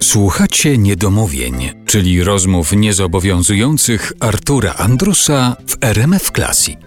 Słuchacie 0.00 0.78
niedomówień, 0.78 1.54
czyli 1.84 2.24
rozmów 2.24 2.72
niezobowiązujących 2.72 4.12
Artura 4.20 4.74
Andrusa 4.74 5.56
w 5.66 5.76
RMF 5.80 6.30
Classic. 6.30 6.78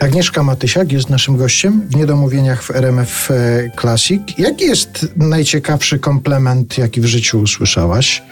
Agnieszka 0.00 0.42
Matysiak 0.42 0.92
jest 0.92 1.10
naszym 1.10 1.36
gościem 1.36 1.82
w 1.90 1.96
Niedomówieniach 1.96 2.62
w 2.62 2.70
RMF 2.70 3.30
e, 3.30 3.70
Classic. 3.80 4.22
Jaki 4.38 4.64
jest 4.64 5.08
najciekawszy 5.16 5.98
komplement, 5.98 6.78
jaki 6.78 7.00
w 7.00 7.04
życiu 7.04 7.40
usłyszałaś? 7.40 8.22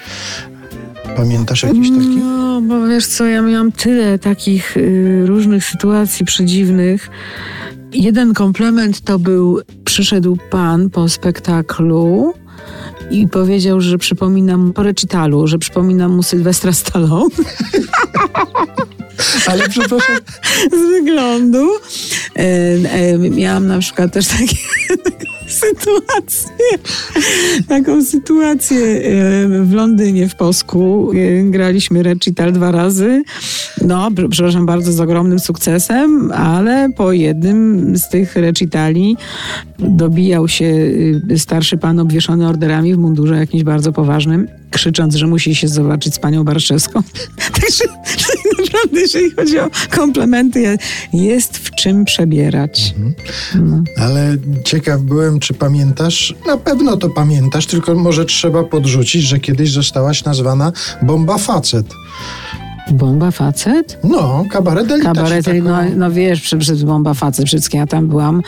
Pamiętasz 1.16 1.62
jakiś 1.62 1.90
taki? 1.90 2.16
No, 2.16 2.60
bo 2.60 2.86
wiesz 2.88 3.06
co, 3.06 3.24
ja 3.24 3.42
miałam 3.42 3.72
tyle 3.72 4.18
takich 4.18 4.76
y, 4.76 5.22
różnych 5.26 5.64
sytuacji 5.64 6.24
przedziwnych. 6.24 7.10
Jeden 7.92 8.34
komplement 8.34 9.00
to 9.00 9.18
był, 9.18 9.60
przyszedł 9.84 10.38
pan 10.50 10.90
po 10.90 11.08
spektaklu 11.08 12.34
i 13.10 13.28
powiedział, 13.28 13.80
że 13.80 13.98
przypomina 13.98 14.56
mu, 14.56 14.72
po 14.72 14.82
recitalu, 14.82 15.46
że 15.46 15.58
przypomina 15.58 16.08
mu 16.08 16.22
Sylwestra 16.22 16.72
Stallone 16.72 17.34
Ale 19.46 19.68
przepraszam, 19.68 20.16
z 20.78 20.90
wyglądu. 20.90 21.68
E, 22.36 22.42
e, 22.42 23.18
miałam 23.18 23.66
na 23.66 23.78
przykład 23.78 24.12
też 24.12 24.26
takie 24.26 24.56
sytuację, 25.46 26.50
taką 27.68 28.04
sytuację 28.04 28.78
e, 28.78 29.64
w 29.64 29.72
Londynie, 29.72 30.28
w 30.28 30.36
Posku. 30.36 31.10
E, 31.12 31.44
Graliśmy 31.50 32.02
recital 32.02 32.52
dwa 32.52 32.70
razy. 32.70 33.22
No, 33.82 34.10
pr- 34.10 34.28
przepraszam 34.28 34.66
bardzo, 34.66 34.92
z 34.92 35.00
ogromnym 35.00 35.38
sukcesem, 35.38 36.32
ale 36.32 36.88
po 36.96 37.12
jednym 37.12 37.96
z 37.96 38.08
tych 38.08 38.36
recitali 38.36 39.16
dobijał 39.78 40.48
się 40.48 40.64
y, 40.64 41.38
starszy 41.38 41.78
pan 41.78 41.98
obwieszony 41.98 42.48
orderami 42.48 42.94
w 42.94 42.98
mundurze 42.98 43.36
jakimś 43.36 43.62
bardzo 43.62 43.92
poważnym, 43.92 44.48
krzycząc, 44.74 45.14
że 45.14 45.26
musi 45.26 45.54
się 45.54 45.68
zobaczyć 45.68 46.14
z 46.14 46.18
panią 46.18 46.44
Barszewską. 46.44 47.02
Także 47.60 47.84
tak 48.04 48.58
naprawdę, 48.64 49.00
jeżeli 49.00 49.30
chodzi 49.30 49.58
o 49.58 49.70
komplementy, 49.90 50.60
je- 50.60 50.76
jest 51.12 51.58
w 51.58 51.70
czym 51.70 52.04
przebierać. 52.04 52.94
No. 53.54 53.82
ale 53.98 54.36
ciekaw 54.64 55.00
byłem, 55.00 55.40
czy 55.40 55.54
pamiętasz? 55.54 56.34
Na 56.46 56.56
pewno 56.56 56.96
to 56.96 57.10
pamiętasz, 57.10 57.66
tylko 57.66 57.94
może 57.94 58.24
trzeba 58.24 58.64
podrzucić, 58.64 59.22
że 59.22 59.38
kiedyś 59.40 59.70
zostałaś 59.72 60.24
nazwana 60.24 60.72
bomba 61.02 61.38
facet. 61.38 61.86
Bomba 62.90 63.30
facet? 63.30 63.98
No, 64.04 64.44
kabaret 64.50 64.90
Elita. 64.90 65.12
Kabaret, 65.14 65.44
tak- 65.44 65.62
no, 65.62 65.78
no 65.96 66.10
wiesz, 66.10 66.40
przed, 66.40 66.60
przed 66.60 66.84
bomba 66.84 67.14
facet, 67.14 67.46
wszystkie 67.46 67.78
ja 67.78 67.86
tam 67.86 68.06
byłam, 68.08 68.42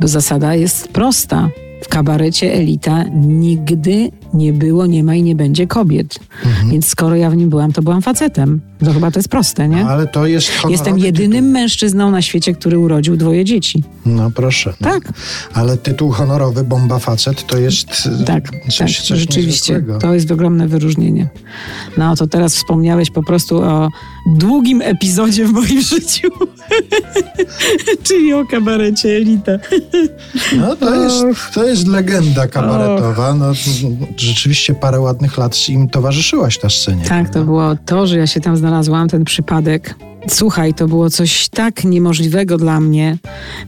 bo 0.00 0.08
zasada 0.08 0.54
jest 0.54 0.88
prosta. 0.88 1.48
W 1.82 1.88
kabarecie 1.88 2.54
Elita 2.54 3.04
nigdy 3.14 4.10
nie 4.34 4.52
było, 4.52 4.86
nie 4.86 5.04
ma 5.04 5.14
i 5.14 5.22
nie 5.22 5.34
będzie 5.34 5.66
kobiet. 5.66 6.18
Mhm. 6.44 6.70
Więc 6.70 6.88
skoro 6.88 7.16
ja 7.16 7.30
w 7.30 7.36
nim 7.36 7.50
byłam, 7.50 7.72
to 7.72 7.82
byłam 7.82 8.02
facetem. 8.02 8.60
To 8.84 8.92
chyba 8.92 9.10
to 9.10 9.18
jest 9.18 9.28
proste, 9.28 9.68
nie? 9.68 9.84
No, 9.84 9.90
ale 9.90 10.06
to 10.06 10.26
jest 10.26 10.50
Jestem 10.68 10.98
jedynym 10.98 11.50
mężczyzną 11.50 12.10
na 12.10 12.22
świecie, 12.22 12.54
który 12.54 12.78
urodził 12.78 13.16
dwoje 13.16 13.44
dzieci. 13.44 13.82
Tytuł. 13.82 14.12
No 14.14 14.30
proszę. 14.30 14.74
No. 14.80 14.90
Tak, 14.90 15.12
Ale 15.54 15.76
tytuł 15.76 16.10
honorowy 16.10 16.64
bomba 16.64 16.98
facet 16.98 17.46
to 17.46 17.58
jest 17.58 18.08
e, 18.20 18.24
tak, 18.24 18.50
coś, 18.66 18.76
tak, 18.76 18.90
coś 18.90 19.18
rzeczywiście. 19.18 19.84
To 20.00 20.14
jest 20.14 20.30
ogromne 20.30 20.68
wyróżnienie. 20.68 21.28
No 21.98 22.16
to 22.16 22.26
teraz 22.26 22.54
wspomniałeś 22.54 23.10
po 23.10 23.22
prostu 23.22 23.62
o 23.62 23.88
długim 24.36 24.82
epizodzie 24.82 25.44
w 25.44 25.52
moim 25.52 25.80
życiu. 25.94 26.28
Czyli 28.06 28.34
o 28.34 28.46
kabarecie 28.46 29.16
Elita. 29.16 29.52
No 30.56 30.76
to 30.76 30.94
jest, 30.94 31.24
to 31.54 31.64
jest 31.64 31.86
legenda 31.86 32.48
kabaretowa. 32.48 33.34
No, 33.34 33.52
rzeczywiście 34.16 34.74
parę 34.74 35.00
ładnych 35.00 35.38
lat 35.38 35.68
im 35.68 35.88
towarzyszyłaś 35.88 36.62
na 36.62 36.70
scenie. 36.70 37.04
Tak, 37.04 37.26
to 37.26 37.32
prawda? 37.32 37.44
było 37.44 37.76
to, 37.86 38.06
że 38.06 38.18
ja 38.18 38.26
się 38.26 38.40
tam 38.40 38.56
znalazłam, 38.56 39.08
ten 39.08 39.24
przypadek. 39.24 39.94
Słuchaj, 40.30 40.74
to 40.74 40.88
było 40.88 41.10
coś 41.10 41.48
tak 41.48 41.84
niemożliwego 41.84 42.58
dla 42.58 42.80
mnie, 42.80 43.18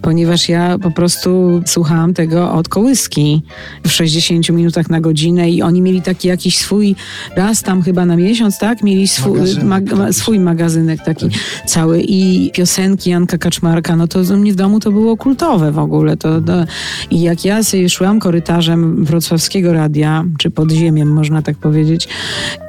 ponieważ 0.02 0.48
ja 0.48 0.78
po 0.78 0.90
prostu 0.90 1.62
słuchałam 1.66 2.14
tego 2.14 2.52
od 2.52 2.68
kołyski 2.68 3.42
w 3.86 3.90
60 3.90 4.50
minutach 4.50 4.90
na 4.90 5.00
godzinę 5.00 5.50
i 5.50 5.62
oni 5.62 5.82
mieli 5.82 6.02
taki 6.02 6.28
jakiś 6.28 6.58
swój, 6.58 6.96
raz 7.36 7.62
tam 7.62 7.82
chyba 7.82 8.06
na 8.06 8.16
miesiąc, 8.16 8.58
tak? 8.58 8.82
Mieli 8.82 9.08
swój 9.08 9.38
Magazynek 9.38 9.64
mag, 9.64 9.84
ma, 9.92 9.98
taki. 9.98 10.14
swój 10.14 10.40
magazynek 10.40 11.04
taki 11.04 11.26
cały 11.66 12.02
i 12.02 12.50
piosenki 12.54 13.10
Janka 13.10 13.38
Kaczmarka, 13.38 13.96
no 13.96 14.08
to 14.08 14.20
u 14.34 14.36
mnie 14.36 14.52
w 14.52 14.56
domu 14.56 14.80
to 14.80 14.92
było 14.92 15.16
kultowe 15.16 15.72
w 15.72 15.78
ogóle. 15.78 16.16
To, 16.16 16.40
to, 16.40 16.64
I 17.10 17.20
jak 17.20 17.44
ja 17.44 17.62
sobie 17.62 17.88
szłam 17.88 18.20
korytarzem 18.20 19.04
wrocławskiego 19.04 19.72
radia, 19.72 20.24
czy 20.38 20.50
podziemiem 20.50 21.12
można 21.12 21.42
tak 21.42 21.56
powiedzieć, 21.56 22.08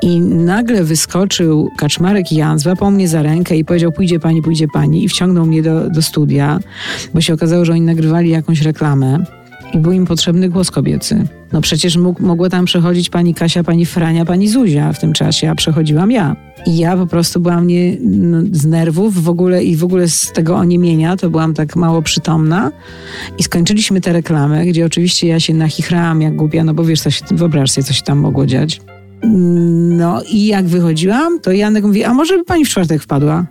i 0.02 0.20
nagle 0.20 0.84
wyskoczył 0.84 1.70
Kaczmarek 1.78 2.32
i 2.32 2.36
Jan, 2.36 2.60
złapał 2.60 2.92
mnie 2.92 3.08
za 3.08 3.22
rękę 3.22 3.58
i 3.58 3.66
powiedział, 3.66 3.81
pójdzie 3.90 4.20
pani, 4.20 4.42
pójdzie 4.42 4.68
pani 4.68 5.04
i 5.04 5.10
wciągnął 5.10 5.46
mnie 5.46 5.64
do, 5.64 5.90
do 5.90 6.02
studia, 6.02 6.60
bo 7.14 7.22
się 7.22 7.34
okazało, 7.34 7.66
że 7.66 7.72
oni 7.72 7.82
nagrywali 7.82 8.30
jakąś 8.30 8.62
reklamę 8.62 9.26
i 9.74 9.78
był 9.78 9.92
im 9.92 10.06
potrzebny 10.06 10.50
głos 10.50 10.72
kobiecy. 10.72 11.28
No 11.52 11.62
przecież 11.62 11.98
mógł, 11.98 12.26
mogła 12.26 12.50
tam 12.50 12.66
przechodzić 12.66 13.10
pani 13.10 13.34
Kasia, 13.34 13.64
pani 13.64 13.86
Frania, 13.86 14.26
pani 14.26 14.50
Zuzia 14.50 14.94
w 14.94 15.00
tym 15.00 15.14
czasie, 15.14 15.50
a 15.50 15.56
przechodziłam 15.56 16.12
ja. 16.12 16.36
I 16.66 16.78
ja 16.78 16.98
po 16.98 17.08
prostu 17.08 17.40
byłam 17.40 17.68
nie, 17.68 17.98
no, 18.02 18.42
z 18.52 18.66
nerwów 18.66 19.24
w 19.24 19.30
ogóle 19.30 19.64
i 19.64 19.76
w 19.76 19.84
ogóle 19.84 20.10
z 20.10 20.32
tego 20.32 20.56
oniemienia, 20.56 21.18
to 21.18 21.30
byłam 21.30 21.54
tak 21.54 21.76
mało 21.76 22.02
przytomna. 22.02 22.72
I 23.38 23.44
skończyliśmy 23.44 24.02
tę 24.02 24.14
reklamę, 24.14 24.66
gdzie 24.66 24.86
oczywiście 24.86 25.28
ja 25.28 25.40
się 25.40 25.54
nachichrałam 25.54 26.22
jak 26.22 26.36
głupia, 26.36 26.64
no 26.64 26.74
bo 26.74 26.84
wiesz, 26.84 27.02
co 27.02 27.12
się, 27.12 27.26
wyobraź 27.32 27.72
sobie, 27.72 27.86
co 27.86 27.94
się 27.94 28.04
tam 28.04 28.18
mogło 28.18 28.46
dziać. 28.46 28.82
No 29.90 30.22
i 30.32 30.46
jak 30.46 30.66
wychodziłam, 30.66 31.40
to 31.40 31.52
Janek 31.52 31.84
mówi, 31.84 32.04
a 32.04 32.14
może 32.14 32.38
by 32.38 32.44
pani 32.44 32.66
w 32.66 32.70
czwartek 32.70 33.04
wpadła 33.04 33.46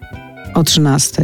o 0.55 0.65
13. 0.65 1.23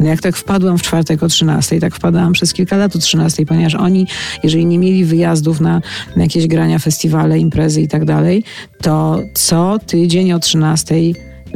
No 0.00 0.06
jak 0.06 0.20
tak 0.20 0.36
wpadłam 0.36 0.78
w 0.78 0.82
czwartek 0.82 1.22
o 1.22 1.28
13, 1.28 1.80
tak 1.80 1.94
wpadałam 1.94 2.32
przez 2.32 2.52
kilka 2.52 2.76
lat 2.76 2.96
o 2.96 2.98
13, 2.98 3.46
ponieważ 3.46 3.74
oni, 3.74 4.06
jeżeli 4.42 4.66
nie 4.66 4.78
mieli 4.78 5.04
wyjazdów 5.04 5.60
na, 5.60 5.80
na 6.16 6.22
jakieś 6.22 6.46
grania, 6.46 6.78
festiwale, 6.78 7.38
imprezy 7.38 7.82
i 7.82 7.88
tak 7.88 8.04
dalej, 8.04 8.44
to 8.82 9.20
co 9.34 9.78
tydzień 9.86 10.32
o 10.32 10.38
13 10.38 10.94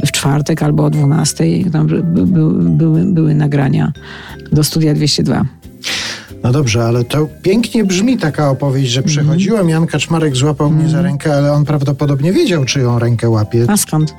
w 0.05 0.11
czwartek 0.11 0.63
albo 0.63 0.85
o 0.85 0.89
12 0.89 1.45
tam 1.71 1.87
by, 1.87 2.03
by, 2.03 2.25
były, 2.69 3.03
były 3.05 3.35
nagrania 3.35 3.91
do 4.51 4.63
Studia 4.63 4.93
202. 4.93 5.45
No 6.43 6.51
dobrze, 6.51 6.83
ale 6.83 7.03
to 7.03 7.27
pięknie 7.41 7.83
brzmi 7.85 8.17
taka 8.17 8.49
opowieść, 8.49 8.91
że 8.91 8.99
Mhm. 8.99 9.15
przechodziłem, 9.15 9.69
Jan 9.69 9.87
Kaczmarek 9.87 10.35
złapał 10.35 10.71
mnie 10.71 10.89
za 10.89 11.01
rękę, 11.01 11.35
ale 11.37 11.51
on 11.53 11.65
prawdopodobnie 11.65 12.33
wiedział, 12.33 12.65
czyją 12.65 12.99
rękę 12.99 13.29
łapie. 13.29 13.65
A 13.67 13.77
skąd? 13.77 14.13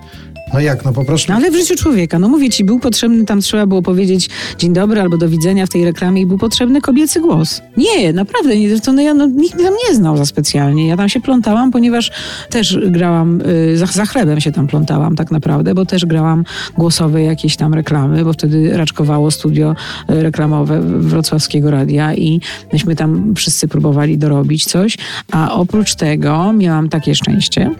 No 0.54 0.60
jak, 0.60 0.84
no 0.84 0.92
po 0.92 1.04
prostu... 1.04 1.32
No 1.32 1.36
ale 1.36 1.50
w 1.50 1.56
życiu 1.56 1.76
człowieka, 1.76 2.18
no 2.18 2.28
mówię 2.28 2.50
ci, 2.50 2.64
był 2.64 2.78
potrzebny, 2.78 3.24
tam 3.24 3.40
trzeba 3.40 3.66
było 3.66 3.82
powiedzieć 3.82 4.28
dzień 4.58 4.72
dobry 4.72 5.00
albo 5.00 5.16
do 5.16 5.28
widzenia 5.28 5.66
w 5.66 5.68
tej 5.68 5.84
reklamie 5.84 6.22
i 6.22 6.26
był 6.26 6.38
potrzebny 6.38 6.80
kobiecy 6.80 7.20
głos. 7.20 7.62
Nie, 7.76 8.12
naprawdę, 8.12 8.56
nie, 8.56 8.80
to 8.80 8.92
no 8.92 9.02
ja 9.02 9.14
no, 9.14 9.26
nikt 9.26 9.62
tam 9.62 9.74
nie 9.88 9.94
znał 9.94 10.16
za 10.16 10.26
specjalnie. 10.26 10.88
Ja 10.88 10.96
tam 10.96 11.08
się 11.08 11.20
plątałam, 11.20 11.70
ponieważ 11.70 12.10
też 12.50 12.78
grałam, 12.86 13.40
y, 13.40 13.76
za, 13.76 13.86
za 13.86 14.06
chlebem 14.06 14.40
się 14.40 14.52
tam 14.52 14.66
plątałam 14.66 15.16
tak 15.16 15.30
naprawdę, 15.30 15.74
bo 15.74 15.86
też 15.86 16.06
grałam 16.06 16.44
głosowe 16.78 17.22
jakieś 17.22 17.56
tam 17.56 17.74
reklamy, 17.74 18.24
bo 18.24 18.32
wtedy 18.32 18.76
raczkowało 18.76 19.30
studio 19.30 19.74
y, 20.10 20.22
reklamowe 20.22 20.80
wrocławskiego 20.82 21.70
radia 21.70 22.14
i 22.14 22.40
myśmy 22.72 22.96
tam 22.96 23.34
wszyscy 23.34 23.68
próbowali 23.68 24.18
dorobić 24.18 24.64
coś, 24.64 24.98
a 25.32 25.54
oprócz 25.54 25.94
tego 25.94 26.52
miałam 26.52 26.88
takie 26.88 27.14
szczęście, 27.14 27.70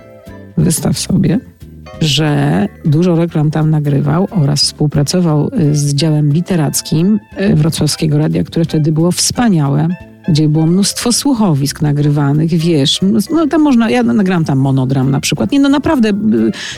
wystaw 0.57 0.99
sobie, 0.99 1.39
że 2.01 2.69
dużo 2.85 3.17
reklam 3.17 3.51
tam 3.51 3.71
nagrywał 3.71 4.29
oraz 4.31 4.63
współpracował 4.63 5.51
y, 5.61 5.77
z 5.77 5.95
działem 5.95 6.33
literackim 6.33 7.21
y, 7.41 7.57
Wrocławskiego 7.57 8.19
Radia, 8.19 8.45
które 8.45 8.65
wtedy 8.65 8.93
było 8.93 9.13
wspaniałe 9.13 9.89
gdzie 10.29 10.49
było 10.49 10.67
mnóstwo 10.67 11.13
słuchowisk 11.13 11.83
nagrywanych, 11.83 12.51
wiesz, 12.51 13.01
no 13.31 13.47
tam 13.47 13.63
można, 13.63 13.91
ja 13.91 14.03
nagrałam 14.03 14.45
tam 14.45 14.59
monodram 14.59 15.11
na 15.11 15.21
przykład, 15.21 15.53
nie 15.53 15.61
no 15.61 15.69
naprawdę 15.69 16.09
y, 16.09 16.13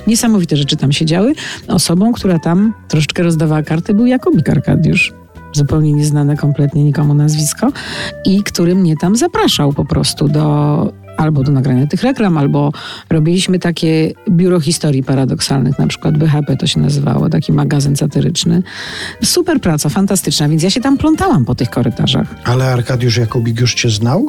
niesamowite 0.07 0.57
rzeczy 0.57 0.77
tam 0.77 0.93
się 0.93 1.05
działy. 1.05 1.35
Osobą, 1.69 2.13
która 2.13 2.39
tam 2.39 2.75
troszeczkę 2.89 3.23
rozdawała 3.23 3.63
karty 3.63 3.95
był 3.95 4.07
Jakubik 4.07 4.49
Arkadiusz. 4.49 5.13
Zupełnie 5.53 5.93
nieznane 5.93 6.37
kompletnie 6.37 6.85
nikomu 6.85 7.15
nazwisko 7.15 7.73
i 8.25 8.43
który 8.43 8.75
mnie 8.75 8.97
tam 8.97 9.17
zapraszał 9.17 9.73
po 9.73 9.85
prostu 9.85 10.29
do 10.29 11.08
albo 11.19 11.43
do 11.43 11.53
nagrania 11.53 11.87
tych 11.87 12.03
reklam, 12.03 12.39
albo 12.39 12.73
robiliśmy 13.11 13.59
takie 13.59 14.13
biuro 14.31 14.61
historii 14.61 15.03
paradoksalnych, 15.03 15.79
na 15.79 15.87
przykład 15.87 16.19
BHP 16.19 16.57
to 16.57 16.67
się 16.67 16.81
nazywało, 16.81 17.29
taki 17.29 17.53
magazyn 17.53 17.97
satyryczny. 17.97 18.63
Super 19.25 19.61
praca, 19.61 19.89
fantastyczna, 19.89 20.49
więc 20.49 20.63
ja 20.63 20.71
się 20.71 20.81
tam 20.81 20.99
plątałam 20.99 21.45
po 21.45 21.55
tych 21.55 21.71
korytarzach. 21.71 22.35
Ale 22.45 22.73
Arkadiusz 22.73 23.17
Jakubik 23.17 23.61
już 23.61 23.75
cię 23.75 23.91
znał? 23.91 24.27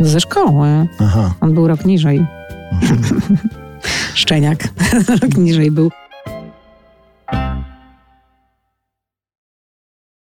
Ze 0.00 0.20
szkoły. 0.20 0.68
Aha. 0.98 1.34
On 1.40 1.54
był 1.54 1.66
rok 1.66 1.84
niżej. 1.84 2.26
Szczeniak. 4.14 4.68
rok 5.22 5.36
niżej 5.36 5.70
był. 5.70 5.90